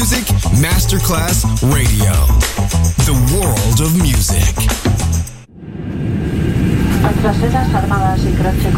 Music 0.00 0.32
Masterclass 0.62 1.44
Radio. 1.60 2.10
The 3.04 3.12
world 3.36 3.80
of 3.82 3.94
music. 4.00 4.56
Nuestras 7.02 7.36
sedas 7.36 7.74
armadas 7.74 8.20
y 8.24 8.32
croce 8.32 8.72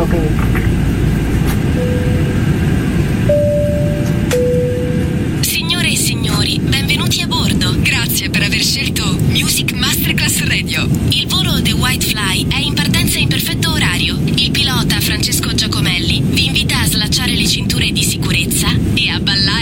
Signore 5.43 5.93
e 5.93 5.97
signori, 5.97 6.59
benvenuti 6.59 7.21
a 7.21 7.29
bordo. 7.29 7.73
Grazie 7.79 8.29
per 8.29 8.43
aver 8.43 8.65
scelto 8.65 9.17
Music 9.29 9.75
Masterclass 9.75 10.43
Radio. 10.49 10.89
Il 11.11 11.29
volo 11.29 11.63
The 11.63 11.73
White 11.75 12.05
Fly 12.05 12.49
è 12.49 12.59
in 12.59 12.75
partenza 12.75 13.21
in 13.21 13.29
perfetto 13.29 13.71
orario. 13.71 14.19
Il 14.35 14.51
pilota 14.51 14.99
Francesco 14.99 15.55
Giacomelli 15.55 16.21
vi 16.21 16.47
invita 16.47 16.81
a 16.81 16.87
slacciare 16.87 17.37
le 17.37 17.47
cinture 17.47 17.93
di 17.93 18.03
sicurezza 18.03 18.67
e 18.95 19.09
a 19.09 19.21
ballare. 19.21 19.62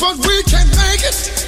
but 0.00 0.16
we 0.26 0.42
can 0.44 0.68
make 0.76 1.02
it. 1.02 1.47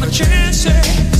Think 0.00 0.12
of 0.12 0.18
the 0.18 0.24
chances 0.24 1.19